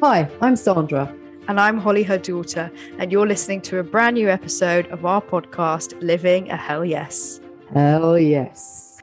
Hi, 0.00 0.30
I'm 0.40 0.54
Sandra. 0.54 1.12
And 1.48 1.58
I'm 1.58 1.76
Holly, 1.76 2.04
her 2.04 2.18
daughter, 2.18 2.70
and 2.98 3.10
you're 3.10 3.26
listening 3.26 3.60
to 3.62 3.80
a 3.80 3.82
brand 3.82 4.14
new 4.14 4.28
episode 4.28 4.86
of 4.92 5.04
our 5.04 5.20
podcast, 5.20 6.00
Living 6.00 6.48
a 6.50 6.56
Hell 6.56 6.84
Yes. 6.84 7.40
Hell 7.74 8.16
yes. 8.16 9.00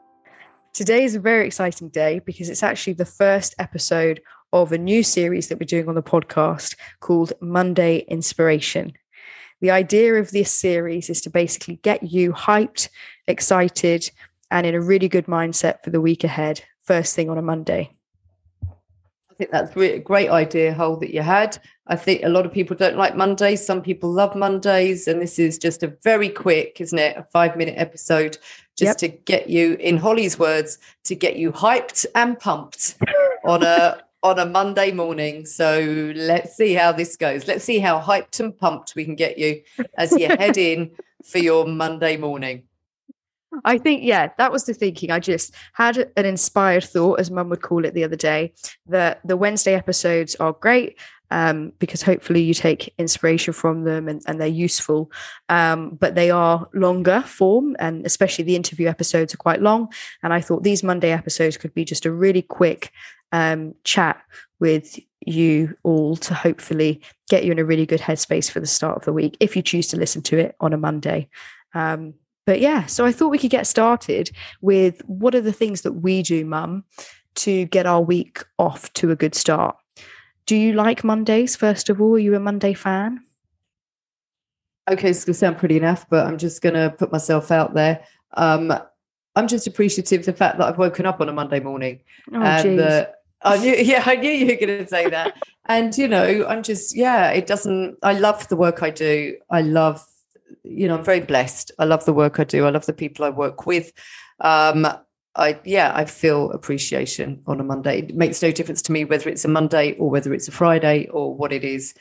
Today 0.72 1.04
is 1.04 1.14
a 1.14 1.20
very 1.20 1.46
exciting 1.46 1.90
day 1.90 2.20
because 2.20 2.48
it's 2.48 2.62
actually 2.62 2.94
the 2.94 3.04
first 3.04 3.54
episode 3.58 4.22
of 4.54 4.72
a 4.72 4.78
new 4.78 5.02
series 5.02 5.48
that 5.48 5.60
we're 5.60 5.66
doing 5.66 5.86
on 5.86 5.96
the 5.96 6.02
podcast 6.02 6.76
called 7.00 7.34
Monday 7.42 7.98
Inspiration. 8.08 8.94
The 9.60 9.72
idea 9.72 10.14
of 10.14 10.30
this 10.30 10.50
series 10.50 11.10
is 11.10 11.20
to 11.20 11.30
basically 11.30 11.76
get 11.82 12.04
you 12.04 12.32
hyped, 12.32 12.88
excited, 13.28 14.10
and 14.50 14.66
in 14.66 14.74
a 14.74 14.80
really 14.80 15.10
good 15.10 15.26
mindset 15.26 15.84
for 15.84 15.90
the 15.90 16.00
week 16.00 16.24
ahead, 16.24 16.64
first 16.84 17.14
thing 17.14 17.28
on 17.28 17.36
a 17.36 17.42
Monday. 17.42 17.96
I 19.36 19.44
think 19.44 19.50
that's 19.50 19.76
a 19.76 19.98
great 19.98 20.30
idea, 20.30 20.72
Hol, 20.72 20.96
that 20.96 21.12
you 21.12 21.20
had. 21.20 21.58
I 21.88 21.94
think 21.94 22.22
a 22.24 22.28
lot 22.30 22.46
of 22.46 22.52
people 22.52 22.74
don't 22.74 22.96
like 22.96 23.16
Mondays. 23.16 23.64
Some 23.64 23.82
people 23.82 24.10
love 24.10 24.34
Mondays. 24.34 25.06
And 25.06 25.20
this 25.20 25.38
is 25.38 25.58
just 25.58 25.82
a 25.82 25.94
very 26.02 26.30
quick, 26.30 26.80
isn't 26.80 26.98
it? 26.98 27.18
A 27.18 27.22
five 27.24 27.54
minute 27.54 27.74
episode 27.76 28.38
just 28.78 29.02
yep. 29.02 29.12
to 29.12 29.18
get 29.24 29.50
you, 29.50 29.74
in 29.74 29.98
Holly's 29.98 30.38
words, 30.38 30.78
to 31.04 31.14
get 31.14 31.36
you 31.36 31.52
hyped 31.52 32.06
and 32.14 32.38
pumped 32.38 32.96
on 33.44 33.62
a 33.62 34.02
on 34.22 34.38
a 34.38 34.46
Monday 34.46 34.90
morning. 34.90 35.44
So 35.44 36.12
let's 36.16 36.56
see 36.56 36.72
how 36.72 36.92
this 36.92 37.14
goes. 37.18 37.46
Let's 37.46 37.64
see 37.64 37.78
how 37.78 38.00
hyped 38.00 38.40
and 38.40 38.56
pumped 38.56 38.94
we 38.96 39.04
can 39.04 39.16
get 39.16 39.36
you 39.36 39.60
as 39.98 40.12
you 40.12 40.28
head 40.38 40.56
in 40.56 40.92
for 41.22 41.38
your 41.38 41.66
Monday 41.66 42.16
morning. 42.16 42.62
I 43.64 43.78
think, 43.78 44.02
yeah, 44.02 44.30
that 44.38 44.52
was 44.52 44.64
the 44.64 44.74
thinking. 44.74 45.10
I 45.10 45.20
just 45.20 45.54
had 45.72 46.10
an 46.16 46.26
inspired 46.26 46.84
thought, 46.84 47.20
as 47.20 47.30
mum 47.30 47.48
would 47.48 47.62
call 47.62 47.84
it 47.84 47.94
the 47.94 48.04
other 48.04 48.16
day, 48.16 48.52
that 48.86 49.20
the 49.24 49.36
Wednesday 49.36 49.74
episodes 49.74 50.34
are 50.36 50.52
great 50.52 50.98
um, 51.30 51.72
because 51.78 52.02
hopefully 52.02 52.42
you 52.42 52.54
take 52.54 52.94
inspiration 52.98 53.52
from 53.52 53.84
them 53.84 54.08
and, 54.08 54.22
and 54.26 54.40
they're 54.40 54.46
useful. 54.46 55.10
Um, 55.48 55.90
but 55.90 56.14
they 56.14 56.30
are 56.30 56.68
longer 56.74 57.22
form, 57.22 57.76
and 57.78 58.06
especially 58.06 58.44
the 58.44 58.56
interview 58.56 58.88
episodes 58.88 59.34
are 59.34 59.38
quite 59.38 59.62
long. 59.62 59.92
And 60.22 60.32
I 60.32 60.40
thought 60.40 60.62
these 60.62 60.82
Monday 60.82 61.10
episodes 61.10 61.56
could 61.56 61.74
be 61.74 61.84
just 61.84 62.06
a 62.06 62.12
really 62.12 62.42
quick 62.42 62.92
um, 63.32 63.74
chat 63.84 64.20
with 64.60 64.98
you 65.26 65.76
all 65.82 66.16
to 66.16 66.34
hopefully 66.34 67.00
get 67.28 67.44
you 67.44 67.52
in 67.52 67.58
a 67.58 67.64
really 67.64 67.86
good 67.86 68.00
headspace 68.00 68.50
for 68.50 68.60
the 68.60 68.66
start 68.66 68.96
of 68.96 69.04
the 69.04 69.12
week 69.12 69.36
if 69.40 69.56
you 69.56 69.62
choose 69.62 69.88
to 69.88 69.96
listen 69.96 70.22
to 70.22 70.38
it 70.38 70.54
on 70.60 70.72
a 70.72 70.78
Monday. 70.78 71.28
Um, 71.74 72.14
but 72.46 72.60
yeah, 72.60 72.86
so 72.86 73.04
I 73.04 73.12
thought 73.12 73.30
we 73.30 73.38
could 73.38 73.50
get 73.50 73.66
started 73.66 74.30
with 74.60 75.02
what 75.06 75.34
are 75.34 75.40
the 75.40 75.52
things 75.52 75.82
that 75.82 75.92
we 75.92 76.22
do, 76.22 76.44
mum, 76.44 76.84
to 77.36 77.66
get 77.66 77.86
our 77.86 78.00
week 78.00 78.44
off 78.58 78.92
to 78.94 79.10
a 79.10 79.16
good 79.16 79.34
start. 79.34 79.76
Do 80.46 80.56
you 80.56 80.72
like 80.72 81.02
Mondays, 81.02 81.56
first 81.56 81.90
of 81.90 82.00
all? 82.00 82.14
Are 82.14 82.18
you 82.18 82.36
a 82.36 82.40
Monday 82.40 82.72
fan? 82.72 83.20
Okay, 84.88 85.10
it's 85.10 85.24
going 85.24 85.34
to 85.34 85.38
sound 85.38 85.58
pretty 85.58 85.76
enough, 85.76 86.08
but 86.08 86.24
I'm 86.24 86.38
just 86.38 86.62
going 86.62 86.76
to 86.76 86.94
put 86.96 87.10
myself 87.10 87.50
out 87.50 87.74
there. 87.74 88.04
Um, 88.34 88.72
I'm 89.34 89.48
just 89.48 89.66
appreciative 89.66 90.20
of 90.20 90.26
the 90.26 90.32
fact 90.32 90.58
that 90.58 90.68
I've 90.68 90.78
woken 90.78 91.04
up 91.04 91.20
on 91.20 91.28
a 91.28 91.32
Monday 91.32 91.58
morning. 91.58 92.00
Oh, 92.32 92.40
and 92.40 92.80
uh, 92.80 93.06
I 93.42 93.58
knew, 93.58 93.72
yeah, 93.78 94.04
I 94.06 94.14
knew 94.14 94.30
you 94.30 94.46
were 94.46 94.66
going 94.66 94.84
to 94.84 94.86
say 94.86 95.10
that. 95.10 95.34
and, 95.66 95.96
you 95.98 96.06
know, 96.06 96.46
I'm 96.46 96.62
just, 96.62 96.96
yeah, 96.96 97.30
it 97.30 97.48
doesn't, 97.48 97.98
I 98.04 98.12
love 98.12 98.46
the 98.46 98.56
work 98.56 98.84
I 98.84 98.90
do. 98.90 99.36
I 99.50 99.62
love 99.62 100.06
you 100.62 100.88
know, 100.88 100.96
I'm 100.96 101.04
very 101.04 101.20
blessed. 101.20 101.72
I 101.78 101.84
love 101.84 102.04
the 102.04 102.12
work 102.12 102.38
I 102.40 102.44
do. 102.44 102.66
I 102.66 102.70
love 102.70 102.86
the 102.86 102.92
people 102.92 103.24
I 103.24 103.30
work 103.30 103.66
with. 103.66 103.92
Um, 104.40 104.86
I 105.36 105.60
yeah, 105.64 105.92
I 105.94 106.06
feel 106.06 106.50
appreciation 106.52 107.42
on 107.46 107.60
a 107.60 107.64
Monday. 107.64 108.00
It 108.00 108.14
makes 108.14 108.42
no 108.42 108.50
difference 108.50 108.82
to 108.82 108.92
me 108.92 109.04
whether 109.04 109.28
it's 109.28 109.44
a 109.44 109.48
Monday 109.48 109.92
or 109.98 110.10
whether 110.10 110.32
it's 110.32 110.48
a 110.48 110.52
Friday 110.52 111.08
or 111.08 111.34
what 111.34 111.52
it 111.52 111.64
is. 111.64 111.94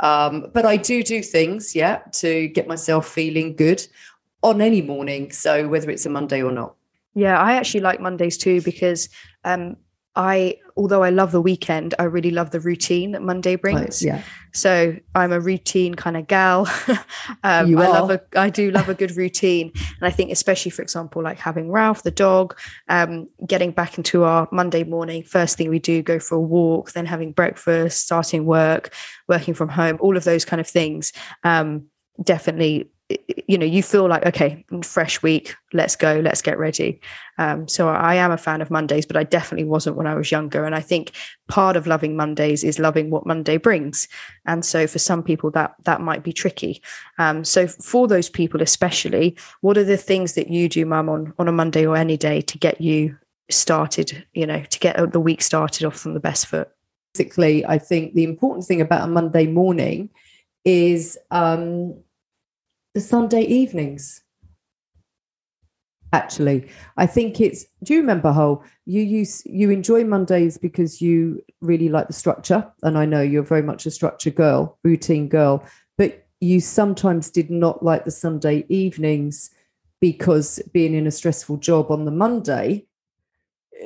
Um, 0.00 0.46
but 0.52 0.64
I 0.64 0.76
do 0.76 1.02
do 1.02 1.22
things, 1.22 1.76
yeah, 1.76 1.98
to 2.12 2.48
get 2.48 2.66
myself 2.66 3.06
feeling 3.06 3.54
good 3.54 3.86
on 4.42 4.60
any 4.60 4.82
morning. 4.82 5.30
So 5.30 5.68
whether 5.68 5.90
it's 5.90 6.06
a 6.06 6.10
Monday 6.10 6.42
or 6.42 6.52
not. 6.52 6.74
Yeah, 7.14 7.38
I 7.38 7.54
actually 7.54 7.80
like 7.80 8.00
Mondays 8.00 8.38
too 8.38 8.62
because 8.62 9.08
um, 9.44 9.76
I, 10.16 10.56
although 10.76 11.04
I 11.04 11.10
love 11.10 11.30
the 11.30 11.40
weekend, 11.40 11.94
I 11.98 12.04
really 12.04 12.32
love 12.32 12.50
the 12.50 12.58
routine 12.58 13.12
that 13.12 13.22
Monday 13.22 13.54
brings. 13.54 14.02
Right, 14.02 14.02
yeah. 14.02 14.22
So 14.52 14.96
I'm 15.14 15.30
a 15.30 15.38
routine 15.38 15.94
kind 15.94 16.16
of 16.16 16.26
gal. 16.26 16.66
um, 17.44 17.68
you 17.68 17.80
I 17.80 17.86
are. 17.86 17.92
love 17.92 18.10
a, 18.10 18.20
I 18.36 18.50
do 18.50 18.72
love 18.72 18.88
a 18.88 18.94
good 18.94 19.16
routine, 19.16 19.70
and 19.74 20.02
I 20.02 20.10
think 20.10 20.32
especially, 20.32 20.72
for 20.72 20.82
example, 20.82 21.22
like 21.22 21.38
having 21.38 21.70
Ralph 21.70 22.02
the 22.02 22.10
dog, 22.10 22.58
um, 22.88 23.28
getting 23.46 23.70
back 23.70 23.98
into 23.98 24.24
our 24.24 24.48
Monday 24.50 24.82
morning. 24.82 25.22
First 25.22 25.56
thing 25.56 25.70
we 25.70 25.78
do, 25.78 26.02
go 26.02 26.18
for 26.18 26.34
a 26.34 26.40
walk, 26.40 26.92
then 26.92 27.06
having 27.06 27.30
breakfast, 27.30 28.00
starting 28.00 28.46
work, 28.46 28.92
working 29.28 29.54
from 29.54 29.68
home, 29.68 29.96
all 30.00 30.16
of 30.16 30.24
those 30.24 30.44
kind 30.44 30.60
of 30.60 30.66
things. 30.66 31.12
Um, 31.44 31.86
definitely 32.22 32.90
you 33.46 33.58
know 33.58 33.66
you 33.66 33.82
feel 33.82 34.08
like 34.08 34.24
okay 34.24 34.64
fresh 34.82 35.22
week 35.22 35.54
let's 35.72 35.96
go 35.96 36.20
let's 36.20 36.42
get 36.42 36.58
ready. 36.58 37.00
Um, 37.38 37.68
so 37.68 37.88
i 37.88 38.14
am 38.14 38.30
a 38.30 38.36
fan 38.36 38.60
of 38.60 38.70
mondays 38.70 39.06
but 39.06 39.16
i 39.16 39.24
definitely 39.24 39.64
wasn't 39.64 39.96
when 39.96 40.06
i 40.06 40.14
was 40.14 40.30
younger. 40.30 40.64
And 40.64 40.74
i 40.74 40.80
think 40.80 41.12
part 41.48 41.76
of 41.76 41.86
loving 41.86 42.16
mondays 42.16 42.62
is 42.62 42.78
loving 42.78 43.10
what 43.10 43.26
monday 43.26 43.56
brings. 43.56 44.08
And 44.46 44.64
so 44.64 44.86
for 44.86 44.98
some 44.98 45.22
people 45.22 45.50
that 45.52 45.74
that 45.84 46.00
might 46.00 46.22
be 46.22 46.32
tricky. 46.32 46.82
Um, 47.18 47.44
so 47.44 47.66
for 47.66 48.06
those 48.06 48.28
people 48.28 48.62
especially 48.62 49.36
what 49.60 49.78
are 49.78 49.84
the 49.84 49.96
things 49.96 50.34
that 50.34 50.48
you 50.48 50.68
do 50.68 50.86
mum 50.86 51.08
on 51.08 51.32
on 51.38 51.48
a 51.48 51.52
monday 51.52 51.86
or 51.86 51.96
any 51.96 52.16
day 52.16 52.40
to 52.42 52.58
get 52.58 52.80
you 52.80 53.16
started 53.50 54.24
you 54.32 54.46
know 54.46 54.62
to 54.62 54.78
get 54.78 55.12
the 55.12 55.18
week 55.18 55.42
started 55.42 55.84
off 55.84 55.98
from 55.98 56.14
the 56.14 56.20
best 56.20 56.46
foot? 56.46 56.68
Basically 57.14 57.66
i 57.66 57.78
think 57.78 58.14
the 58.14 58.22
important 58.22 58.66
thing 58.66 58.80
about 58.80 59.02
a 59.02 59.08
monday 59.08 59.46
morning 59.46 60.10
is 60.64 61.18
um 61.30 61.94
the 62.94 63.00
Sunday 63.00 63.42
evenings. 63.42 64.22
Actually, 66.12 66.68
I 66.96 67.06
think 67.06 67.40
it's. 67.40 67.66
Do 67.84 67.94
you 67.94 68.00
remember 68.00 68.32
how 68.32 68.64
you 68.84 69.00
use 69.00 69.44
you 69.46 69.70
enjoy 69.70 70.02
Mondays 70.02 70.58
because 70.58 71.00
you 71.00 71.40
really 71.60 71.88
like 71.88 72.08
the 72.08 72.12
structure, 72.12 72.66
and 72.82 72.98
I 72.98 73.04
know 73.04 73.22
you're 73.22 73.44
very 73.44 73.62
much 73.62 73.86
a 73.86 73.92
structure 73.92 74.30
girl, 74.30 74.78
routine 74.82 75.28
girl, 75.28 75.64
but 75.96 76.26
you 76.40 76.60
sometimes 76.60 77.30
did 77.30 77.48
not 77.48 77.84
like 77.84 78.04
the 78.04 78.10
Sunday 78.10 78.64
evenings 78.68 79.50
because 80.00 80.60
being 80.72 80.94
in 80.94 81.06
a 81.06 81.12
stressful 81.12 81.58
job 81.58 81.92
on 81.92 82.06
the 82.06 82.10
Monday, 82.10 82.86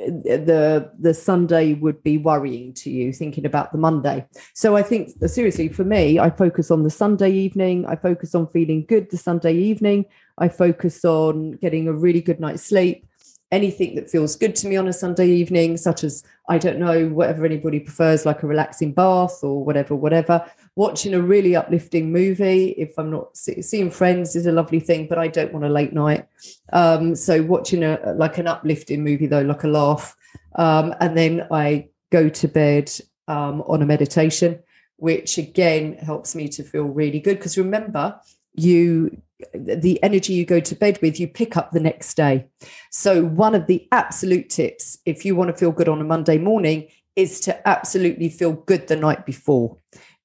the 0.05 0.91
the 0.99 1.13
Sunday 1.13 1.73
would 1.73 2.01
be 2.03 2.17
worrying 2.17 2.73
to 2.73 2.89
you 2.89 3.11
thinking 3.11 3.45
about 3.45 3.71
the 3.71 3.77
Monday. 3.77 4.25
So 4.53 4.75
I 4.75 4.83
think 4.83 5.11
seriously 5.27 5.69
for 5.69 5.83
me, 5.83 6.19
I 6.19 6.29
focus 6.29 6.71
on 6.71 6.83
the 6.83 6.89
Sunday 6.89 7.31
evening. 7.31 7.85
I 7.85 7.95
focus 7.95 8.35
on 8.35 8.47
feeling 8.47 8.85
good 8.85 9.09
the 9.09 9.17
Sunday 9.17 9.53
evening. 9.53 10.05
I 10.37 10.49
focus 10.49 11.03
on 11.05 11.53
getting 11.53 11.87
a 11.87 11.93
really 11.93 12.21
good 12.21 12.39
night's 12.39 12.63
sleep 12.63 13.07
anything 13.51 13.95
that 13.95 14.09
feels 14.09 14.35
good 14.35 14.55
to 14.55 14.67
me 14.67 14.75
on 14.75 14.87
a 14.87 14.93
Sunday 14.93 15.29
evening, 15.29 15.77
such 15.77 16.03
as, 16.03 16.23
I 16.49 16.57
don't 16.57 16.79
know, 16.79 17.07
whatever 17.07 17.45
anybody 17.45 17.79
prefers, 17.79 18.25
like 18.25 18.43
a 18.43 18.47
relaxing 18.47 18.91
bath 18.91 19.39
or 19.43 19.63
whatever, 19.63 19.95
whatever. 19.95 20.45
Watching 20.77 21.13
a 21.13 21.21
really 21.21 21.55
uplifting 21.55 22.11
movie, 22.11 22.71
if 22.71 22.97
I'm 22.97 23.09
not 23.09 23.37
seeing 23.37 23.89
friends, 23.89 24.35
is 24.35 24.45
a 24.45 24.51
lovely 24.51 24.81
thing, 24.81 25.07
but 25.07 25.17
I 25.17 25.29
don't 25.29 25.53
want 25.53 25.63
a 25.63 25.69
late 25.69 25.93
night. 25.93 26.27
Um, 26.73 27.15
so, 27.15 27.41
watching 27.41 27.81
a 27.81 28.13
like 28.17 28.37
an 28.39 28.47
uplifting 28.47 29.01
movie, 29.01 29.27
though, 29.27 29.41
like 29.41 29.63
a 29.63 29.69
laugh. 29.69 30.17
Um, 30.55 30.93
and 30.99 31.17
then 31.17 31.47
I 31.49 31.87
go 32.11 32.27
to 32.27 32.47
bed 32.49 32.91
um, 33.29 33.61
on 33.67 33.81
a 33.81 33.85
meditation, 33.85 34.59
which 34.97 35.37
again 35.37 35.93
helps 35.93 36.35
me 36.35 36.49
to 36.49 36.63
feel 36.63 36.83
really 36.83 37.21
good. 37.21 37.37
Because 37.37 37.57
remember, 37.57 38.19
you 38.53 39.21
the 39.53 40.01
energy 40.03 40.33
you 40.33 40.45
go 40.45 40.59
to 40.59 40.75
bed 40.75 40.99
with, 41.01 41.19
you 41.19 41.27
pick 41.27 41.57
up 41.57 41.71
the 41.71 41.79
next 41.79 42.15
day. 42.15 42.47
So, 42.91 43.23
one 43.23 43.55
of 43.55 43.67
the 43.67 43.87
absolute 43.93 44.49
tips, 44.49 44.97
if 45.05 45.23
you 45.23 45.37
want 45.37 45.51
to 45.51 45.57
feel 45.57 45.71
good 45.71 45.87
on 45.87 46.01
a 46.01 46.05
Monday 46.05 46.37
morning, 46.37 46.89
is 47.15 47.39
to 47.41 47.67
absolutely 47.67 48.27
feel 48.27 48.51
good 48.51 48.87
the 48.87 48.95
night 48.97 49.25
before 49.25 49.77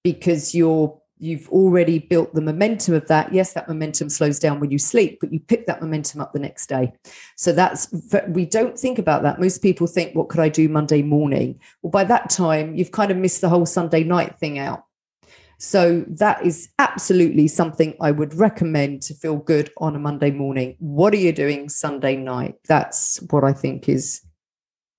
because 0.05 0.55
you're 0.55 0.97
you've 1.23 1.51
already 1.51 1.99
built 1.99 2.35
the 2.35 2.41
momentum 2.41 2.95
of 2.95 3.07
that 3.09 3.33
yes 3.33 3.53
that 3.53 3.69
momentum 3.69 4.09
slows 4.09 4.39
down 4.39 4.59
when 4.59 4.71
you 4.71 4.79
sleep 4.79 5.19
but 5.21 5.33
you 5.33 5.39
pick 5.39 5.67
that 5.67 5.81
momentum 5.81 6.21
up 6.21 6.33
the 6.33 6.39
next 6.39 6.67
day 6.67 6.93
so 7.37 7.53
that's 7.53 7.93
we 8.29 8.47
don't 8.47 8.79
think 8.79 8.99
about 8.99 9.23
that 9.23 9.39
most 9.39 9.61
people 9.61 9.87
think 9.87 10.15
what 10.15 10.31
could 10.31 10.41
i 10.41 10.49
do 10.49 10.69
monday 10.69 11.03
morning 11.03 11.61
well 11.83 11.91
by 11.91 12.05
that 12.05 12.31
time 12.31 12.75
you've 12.75 12.93
kind 12.93 13.11
of 13.11 13.19
missed 13.19 13.43
the 13.43 13.51
whole 13.51 13.67
sunday 13.67 14.03
night 14.03 14.39
thing 14.39 14.59
out 14.59 14.85
so 15.63 16.07
that 16.09 16.45
is 16.45 16.71
absolutely 16.79 17.47
something 17.47 17.95
I 18.01 18.13
would 18.13 18.33
recommend 18.33 19.03
to 19.03 19.15
feel 19.15 19.37
good 19.37 19.71
on 19.77 19.95
a 19.95 19.99
Monday 19.99 20.31
morning. 20.31 20.75
What 20.79 21.13
are 21.13 21.19
you 21.19 21.33
doing 21.33 21.69
Sunday 21.69 22.17
night? 22.17 22.55
That's 22.67 23.19
what 23.29 23.45
I 23.45 23.53
think 23.53 23.87
is 23.87 24.23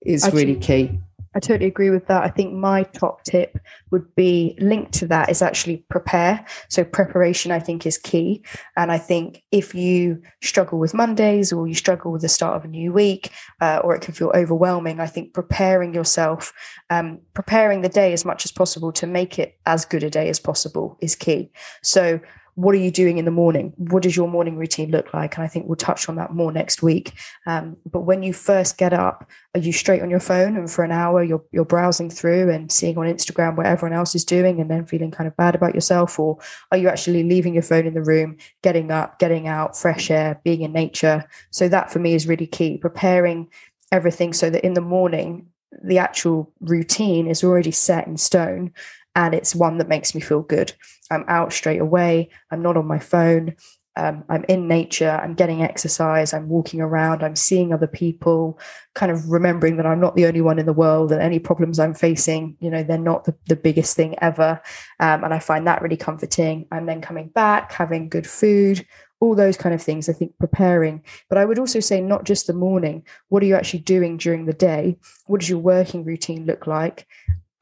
is 0.03 0.23
I 0.23 0.29
really 0.29 0.55
key. 0.55 0.99
I 1.33 1.39
totally 1.39 1.67
agree 1.67 1.89
with 1.89 2.07
that. 2.07 2.23
I 2.23 2.29
think 2.29 2.53
my 2.53 2.83
top 2.83 3.23
tip 3.23 3.57
would 3.89 4.13
be 4.15 4.57
linked 4.59 4.91
to 4.95 5.07
that 5.07 5.29
is 5.29 5.41
actually 5.41 5.77
prepare. 5.89 6.45
So 6.67 6.83
preparation, 6.83 7.51
I 7.51 7.59
think, 7.59 7.85
is 7.85 7.97
key. 7.97 8.43
And 8.75 8.91
I 8.91 8.97
think 8.97 9.43
if 9.51 9.73
you 9.73 10.21
struggle 10.41 10.77
with 10.77 10.93
Mondays 10.93 11.53
or 11.53 11.67
you 11.67 11.73
struggle 11.73 12.11
with 12.11 12.21
the 12.21 12.29
start 12.29 12.57
of 12.57 12.65
a 12.65 12.67
new 12.67 12.91
week, 12.91 13.31
uh, 13.61 13.79
or 13.81 13.95
it 13.95 14.01
can 14.01 14.13
feel 14.13 14.31
overwhelming, 14.35 14.99
I 14.99 15.07
think 15.07 15.33
preparing 15.33 15.93
yourself, 15.93 16.51
um, 16.89 17.19
preparing 17.33 17.81
the 17.81 17.89
day 17.89 18.11
as 18.11 18.25
much 18.25 18.43
as 18.43 18.51
possible 18.51 18.91
to 18.93 19.07
make 19.07 19.39
it 19.39 19.57
as 19.65 19.85
good 19.85 20.03
a 20.03 20.09
day 20.09 20.27
as 20.27 20.39
possible 20.39 20.97
is 21.01 21.15
key. 21.15 21.49
So 21.81 22.19
what 22.55 22.75
are 22.75 22.79
you 22.79 22.91
doing 22.91 23.17
in 23.17 23.25
the 23.25 23.31
morning? 23.31 23.73
What 23.77 24.03
does 24.03 24.15
your 24.15 24.27
morning 24.27 24.57
routine 24.57 24.91
look 24.91 25.13
like? 25.13 25.35
And 25.35 25.43
I 25.43 25.47
think 25.47 25.67
we'll 25.67 25.75
touch 25.75 26.09
on 26.09 26.15
that 26.15 26.33
more 26.33 26.51
next 26.51 26.81
week. 26.81 27.13
Um, 27.45 27.77
but 27.89 28.01
when 28.01 28.23
you 28.23 28.33
first 28.33 28.77
get 28.77 28.93
up, 28.93 29.29
are 29.55 29.59
you 29.59 29.71
straight 29.71 30.01
on 30.01 30.09
your 30.09 30.19
phone 30.19 30.55
and 30.57 30.69
for 30.69 30.83
an 30.83 30.91
hour 30.91 31.23
you're 31.23 31.43
you're 31.51 31.65
browsing 31.65 32.09
through 32.09 32.49
and 32.49 32.71
seeing 32.71 32.97
on 32.97 33.05
Instagram 33.05 33.55
what 33.55 33.65
everyone 33.65 33.97
else 33.97 34.15
is 34.15 34.25
doing 34.25 34.59
and 34.59 34.69
then 34.69 34.85
feeling 34.85 35.11
kind 35.11 35.27
of 35.27 35.35
bad 35.37 35.55
about 35.55 35.75
yourself? 35.75 36.19
Or 36.19 36.37
are 36.71 36.77
you 36.77 36.89
actually 36.89 37.23
leaving 37.23 37.53
your 37.53 37.63
phone 37.63 37.85
in 37.85 37.93
the 37.93 38.03
room, 38.03 38.37
getting 38.61 38.91
up, 38.91 39.19
getting 39.19 39.47
out, 39.47 39.77
fresh 39.77 40.11
air, 40.11 40.39
being 40.43 40.61
in 40.61 40.73
nature? 40.73 41.25
So 41.51 41.67
that 41.69 41.91
for 41.91 41.99
me 41.99 42.13
is 42.13 42.27
really 42.27 42.47
key. 42.47 42.77
Preparing 42.77 43.49
everything 43.91 44.33
so 44.33 44.49
that 44.49 44.65
in 44.65 44.73
the 44.73 44.81
morning 44.81 45.47
the 45.83 45.97
actual 45.97 46.51
routine 46.59 47.27
is 47.27 47.43
already 47.43 47.71
set 47.71 48.05
in 48.07 48.17
stone 48.17 48.73
and 49.15 49.33
it's 49.33 49.55
one 49.55 49.77
that 49.77 49.89
makes 49.89 50.15
me 50.15 50.21
feel 50.21 50.41
good. 50.41 50.73
I'm 51.09 51.25
out 51.27 51.53
straight 51.53 51.81
away. 51.81 52.29
I'm 52.51 52.61
not 52.61 52.77
on 52.77 52.87
my 52.87 52.99
phone. 52.99 53.55
Um, 53.97 54.23
I'm 54.29 54.45
in 54.47 54.69
nature. 54.69 55.19
I'm 55.21 55.33
getting 55.33 55.61
exercise. 55.61 56.33
I'm 56.33 56.47
walking 56.47 56.79
around. 56.79 57.23
I'm 57.23 57.35
seeing 57.35 57.73
other 57.73 57.87
people, 57.87 58.57
kind 58.95 59.11
of 59.11 59.29
remembering 59.29 59.75
that 59.77 59.85
I'm 59.85 59.99
not 59.99 60.15
the 60.15 60.25
only 60.25 60.39
one 60.39 60.59
in 60.59 60.65
the 60.65 60.73
world 60.73 61.11
and 61.11 61.21
any 61.21 61.39
problems 61.39 61.77
I'm 61.77 61.93
facing, 61.93 62.55
you 62.61 62.69
know, 62.69 62.83
they're 62.83 62.97
not 62.97 63.25
the, 63.25 63.35
the 63.47 63.55
biggest 63.57 63.97
thing 63.97 64.15
ever. 64.21 64.61
Um, 65.01 65.25
and 65.25 65.33
I 65.33 65.39
find 65.39 65.67
that 65.67 65.81
really 65.81 65.97
comforting. 65.97 66.67
I'm 66.71 66.85
then 66.85 67.01
coming 67.01 67.27
back, 67.29 67.73
having 67.73 68.07
good 68.07 68.27
food, 68.27 68.85
all 69.19 69.35
those 69.35 69.57
kind 69.57 69.75
of 69.75 69.81
things, 69.81 70.07
I 70.07 70.13
think 70.13 70.37
preparing. 70.39 71.03
But 71.27 71.37
I 71.37 71.45
would 71.45 71.59
also 71.59 71.81
say 71.81 71.99
not 71.99 72.23
just 72.23 72.47
the 72.47 72.53
morning. 72.53 73.03
What 73.27 73.43
are 73.43 73.45
you 73.45 73.55
actually 73.55 73.81
doing 73.81 74.15
during 74.15 74.45
the 74.45 74.53
day? 74.53 74.97
What 75.27 75.41
does 75.41 75.49
your 75.49 75.59
working 75.59 76.05
routine 76.05 76.45
look 76.45 76.65
like? 76.65 77.07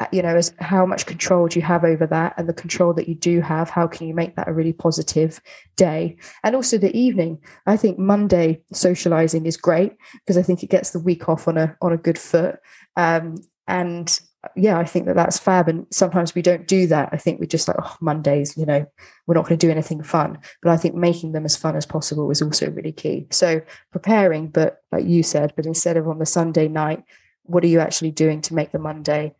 Uh, 0.01 0.07
you 0.13 0.21
know 0.21 0.35
as 0.35 0.53
how 0.59 0.85
much 0.85 1.05
control 1.05 1.47
do 1.49 1.59
you 1.59 1.65
have 1.65 1.83
over 1.83 2.07
that 2.07 2.33
and 2.37 2.47
the 2.47 2.53
control 2.53 2.93
that 2.93 3.09
you 3.09 3.15
do 3.15 3.41
have? 3.41 3.69
How 3.69 3.85
can 3.85 4.07
you 4.07 4.13
make 4.13 4.35
that 4.35 4.47
a 4.47 4.53
really 4.53 4.71
positive 4.71 5.41
day? 5.75 6.15
And 6.43 6.55
also 6.55 6.77
the 6.77 6.95
evening. 6.97 7.39
I 7.65 7.75
think 7.75 7.99
monday 7.99 8.61
socializing 8.71 9.45
is 9.45 9.57
great 9.57 9.97
because 10.13 10.37
i 10.37 10.41
think 10.41 10.63
it 10.63 10.69
gets 10.69 10.91
the 10.91 10.99
week 10.99 11.27
off 11.27 11.47
on 11.47 11.57
a 11.57 11.75
on 11.81 11.91
a 11.91 11.97
good 11.97 12.17
foot. 12.17 12.59
Um, 12.95 13.35
and 13.67 14.19
yeah 14.55 14.79
i 14.79 14.85
think 14.85 15.05
that 15.05 15.17
that's 15.17 15.37
fab. 15.37 15.67
And 15.67 15.85
sometimes 15.91 16.33
we 16.33 16.41
don't 16.41 16.65
do 16.65 16.87
that. 16.87 17.09
I 17.11 17.17
think 17.17 17.41
we're 17.41 17.47
just 17.47 17.67
like 17.67 17.77
oh 17.83 17.97
mondays 17.99 18.55
you 18.55 18.65
know 18.65 18.85
we're 19.27 19.35
not 19.35 19.47
going 19.47 19.59
to 19.59 19.67
do 19.67 19.71
anything 19.71 20.01
fun. 20.01 20.37
But 20.61 20.71
i 20.71 20.77
think 20.77 20.95
making 20.95 21.33
them 21.33 21.43
as 21.43 21.57
fun 21.57 21.75
as 21.75 21.85
possible 21.85 22.31
is 22.31 22.41
also 22.41 22.71
really 22.71 22.93
key. 22.93 23.27
So 23.31 23.61
preparing 23.91 24.47
but 24.47 24.81
like 24.93 25.05
you 25.05 25.23
said 25.23 25.51
but 25.57 25.65
instead 25.65 25.97
of 25.97 26.07
on 26.07 26.19
the 26.19 26.25
sunday 26.25 26.69
night 26.69 27.03
what 27.43 27.65
are 27.65 27.67
you 27.67 27.81
actually 27.81 28.11
doing 28.11 28.39
to 28.41 28.53
make 28.53 28.71
the 28.71 28.79
monday 28.79 29.33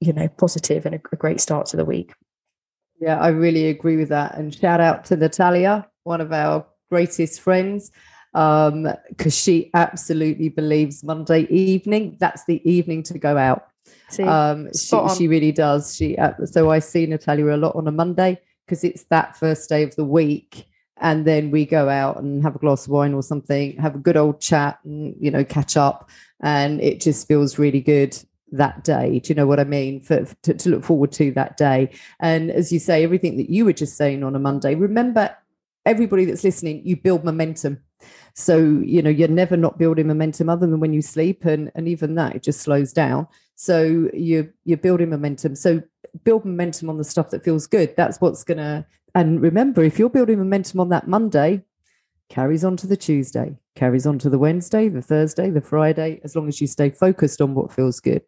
you 0.00 0.12
know 0.12 0.28
positive 0.28 0.86
and 0.86 0.96
a, 0.96 1.00
a 1.12 1.16
great 1.16 1.40
start 1.40 1.66
to 1.66 1.76
the 1.76 1.84
week. 1.84 2.12
Yeah 3.00 3.18
i 3.18 3.28
really 3.28 3.66
agree 3.68 3.96
with 3.96 4.08
that. 4.10 4.36
And 4.36 4.54
shout 4.54 4.80
out 4.80 5.04
to 5.06 5.16
natalia 5.16 5.88
one 6.04 6.20
of 6.20 6.32
our 6.32 6.66
greatest 6.90 7.40
friends 7.40 7.90
um 8.34 8.88
because 9.08 9.36
she 9.36 9.70
absolutely 9.74 10.48
believes 10.48 11.04
monday 11.04 11.42
evening 11.44 12.16
that's 12.18 12.44
the 12.44 12.60
evening 12.68 13.02
to 13.04 13.18
go 13.18 13.36
out. 13.36 13.68
See, 14.10 14.22
um 14.22 14.68
she, 14.72 15.00
she 15.16 15.28
really 15.28 15.52
does. 15.52 15.94
She 15.96 16.16
uh, 16.16 16.32
so 16.44 16.70
i 16.70 16.78
see 16.78 17.06
natalia 17.06 17.54
a 17.54 17.56
lot 17.56 17.76
on 17.76 17.88
a 17.88 17.92
monday 17.92 18.40
because 18.66 18.84
it's 18.84 19.04
that 19.04 19.36
first 19.36 19.68
day 19.68 19.82
of 19.82 19.94
the 19.96 20.04
week 20.04 20.66
and 20.98 21.26
then 21.26 21.50
we 21.50 21.66
go 21.66 21.88
out 21.88 22.18
and 22.18 22.42
have 22.42 22.54
a 22.54 22.58
glass 22.58 22.86
of 22.86 22.92
wine 22.92 23.14
or 23.14 23.22
something 23.22 23.76
have 23.76 23.94
a 23.94 23.98
good 23.98 24.16
old 24.16 24.40
chat 24.40 24.78
and 24.84 25.14
you 25.20 25.30
know 25.30 25.44
catch 25.44 25.76
up 25.76 26.08
and 26.42 26.80
it 26.80 27.00
just 27.00 27.26
feels 27.26 27.58
really 27.58 27.80
good 27.80 28.16
that 28.56 28.84
day. 28.84 29.20
Do 29.20 29.28
you 29.28 29.34
know 29.34 29.46
what 29.46 29.60
I 29.60 29.64
mean? 29.64 30.00
For, 30.00 30.24
to, 30.42 30.54
to, 30.54 30.68
look 30.68 30.84
forward 30.84 31.12
to 31.12 31.30
that 31.32 31.56
day. 31.56 31.90
And 32.20 32.50
as 32.50 32.72
you 32.72 32.78
say, 32.78 33.04
everything 33.04 33.36
that 33.36 33.50
you 33.50 33.64
were 33.64 33.72
just 33.72 33.96
saying 33.96 34.22
on 34.22 34.34
a 34.34 34.38
Monday, 34.38 34.74
remember 34.74 35.36
everybody 35.86 36.24
that's 36.24 36.44
listening, 36.44 36.82
you 36.84 36.96
build 36.96 37.24
momentum. 37.24 37.80
So, 38.34 38.58
you 38.58 39.00
know, 39.02 39.10
you're 39.10 39.28
never 39.28 39.56
not 39.56 39.78
building 39.78 40.08
momentum 40.08 40.48
other 40.48 40.66
than 40.66 40.80
when 40.80 40.92
you 40.92 41.02
sleep. 41.02 41.44
And, 41.44 41.70
and 41.74 41.88
even 41.88 42.14
that, 42.16 42.36
it 42.36 42.42
just 42.42 42.60
slows 42.60 42.92
down. 42.92 43.28
So 43.56 44.10
you're 44.12 44.52
you're 44.64 44.78
building 44.78 45.10
momentum. 45.10 45.54
So 45.54 45.82
build 46.24 46.44
momentum 46.44 46.90
on 46.90 46.98
the 46.98 47.04
stuff 47.04 47.30
that 47.30 47.44
feels 47.44 47.66
good. 47.66 47.94
That's 47.96 48.20
what's 48.20 48.42
gonna 48.42 48.86
and 49.14 49.40
remember, 49.40 49.84
if 49.84 49.98
you're 49.98 50.10
building 50.10 50.38
momentum 50.38 50.80
on 50.80 50.88
that 50.88 51.06
Monday, 51.06 51.62
carries 52.28 52.64
on 52.64 52.76
to 52.78 52.86
the 52.86 52.96
Tuesday, 52.96 53.56
carries 53.76 54.06
on 54.06 54.18
to 54.18 54.28
the 54.28 54.38
Wednesday, 54.38 54.88
the 54.88 55.02
Thursday, 55.02 55.50
the 55.50 55.60
Friday, 55.60 56.20
as 56.24 56.34
long 56.34 56.48
as 56.48 56.60
you 56.60 56.66
stay 56.66 56.90
focused 56.90 57.40
on 57.40 57.54
what 57.54 57.72
feels 57.72 58.00
good. 58.00 58.22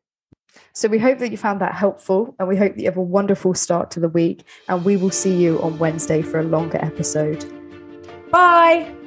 So 0.73 0.89
we 0.89 0.99
hope 0.99 1.19
that 1.19 1.31
you 1.31 1.37
found 1.37 1.61
that 1.61 1.75
helpful 1.75 2.35
and 2.39 2.49
we 2.49 2.57
hope 2.57 2.75
that 2.75 2.81
you 2.81 2.87
have 2.87 2.97
a 2.97 3.03
wonderful 3.03 3.55
start 3.55 3.91
to 3.93 4.01
the 4.01 4.09
week. 4.09 4.45
And 4.69 4.85
we 4.85 4.97
will 4.97 5.11
see 5.11 5.35
you 5.35 5.61
on 5.63 5.79
Wednesday 5.79 6.23
for 6.23 6.41
a 6.41 6.45
longer 6.45 6.79
episode. 6.83 7.45
Bye. 8.31 9.06